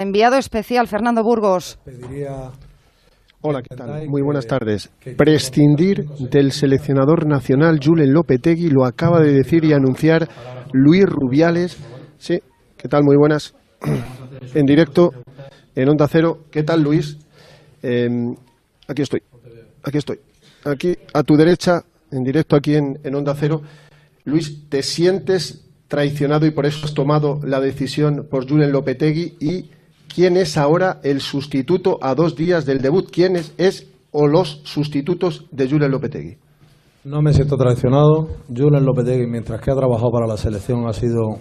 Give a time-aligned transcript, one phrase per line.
[0.00, 1.78] Enviado especial, Fernando Burgos.
[3.42, 4.08] Hola, ¿qué tal?
[4.08, 4.90] Muy buenas tardes.
[5.18, 10.26] Prescindir del seleccionador nacional Julen Lopetegui lo acaba de decir y anunciar
[10.72, 11.76] Luis Rubiales.
[12.16, 12.40] Sí,
[12.78, 13.04] ¿qué tal?
[13.04, 13.54] Muy buenas.
[14.54, 15.10] En directo,
[15.74, 16.44] en Onda Cero.
[16.50, 17.18] ¿Qué tal, Luis?
[17.82, 18.34] Em,
[18.88, 19.20] aquí estoy.
[19.82, 20.18] Aquí estoy.
[20.64, 23.60] Aquí, a tu derecha, en directo aquí en, en Onda Cero.
[24.24, 29.70] Luis, ¿te sientes traicionado y por eso has tomado la decisión por Julen Lopetegui y
[30.14, 35.46] quién es ahora el sustituto a dos días del debut, quién es, o los sustitutos
[35.50, 36.36] de Julen Lopetegui.
[37.04, 38.28] No me siento traicionado.
[38.54, 41.38] Julen Lopetegui, mientras que ha trabajado para la selección, ha sido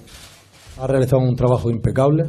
[0.80, 2.24] ha realizado un trabajo impecable.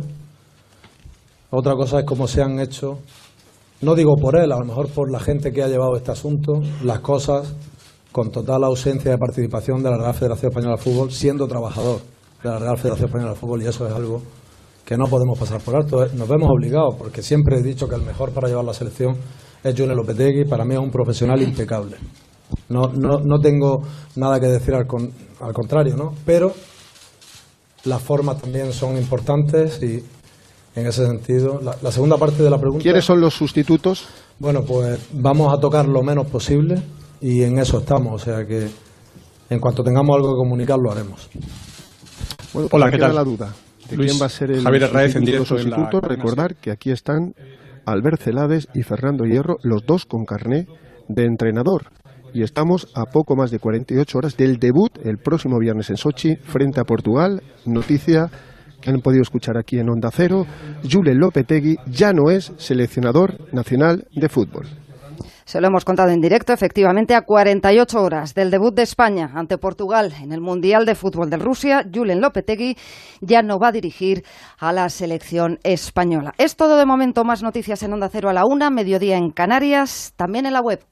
[1.50, 2.98] Otra cosa es cómo se han hecho,
[3.80, 6.60] no digo por él, a lo mejor por la gente que ha llevado este asunto,
[6.82, 7.54] las cosas
[8.12, 12.00] con total ausencia de participación de la Real Federación Española de Fútbol, siendo trabajador
[12.42, 14.22] de la Real Federación Española de Fútbol, y eso es algo
[14.90, 16.04] que no podemos pasar por alto.
[16.16, 19.16] Nos vemos obligados, porque siempre he dicho que el mejor para llevar la selección
[19.62, 21.96] es Julen Lopetegui, para mí es un profesional impecable.
[22.70, 23.82] No, no, no tengo
[24.16, 25.08] nada que decir al, con,
[25.42, 26.10] al contrario, ¿no?
[26.26, 26.52] Pero
[27.84, 30.02] las formas también son importantes y
[30.74, 32.82] en ese sentido, la, la segunda parte de la pregunta...
[32.82, 34.08] ¿Quiénes son los sustitutos?
[34.40, 36.82] Bueno, pues vamos a tocar lo menos posible
[37.20, 38.66] y en eso estamos, o sea que
[39.50, 41.30] en cuanto tengamos algo que comunicar lo haremos.
[42.52, 43.14] Bueno, pues Hola, ¿qué tal?
[43.14, 43.54] la duda
[43.90, 46.90] de Luis, quién va a ser el Javier Herráez, en directo la Recordar que aquí
[46.90, 47.34] están
[47.84, 50.66] Albert Celades y Fernando Hierro, los dos con carné
[51.08, 51.86] de entrenador.
[52.32, 56.36] Y estamos a poco más de 48 horas del debut el próximo viernes en Sochi
[56.36, 57.42] frente a Portugal.
[57.66, 58.30] Noticia
[58.80, 60.46] que han podido escuchar aquí en Onda Cero.
[60.88, 64.66] Julen Lopetegui ya no es seleccionador nacional de fútbol.
[65.50, 69.58] Se lo hemos contado en directo, efectivamente, a 48 horas del debut de España ante
[69.58, 71.84] Portugal en el Mundial de Fútbol de Rusia.
[71.92, 72.76] Julen Lopetegui
[73.20, 74.22] ya no va a dirigir
[74.60, 76.34] a la selección española.
[76.38, 77.24] Es todo de momento.
[77.24, 80.84] Más noticias en Onda Cero a la una, mediodía en Canarias, también en la web.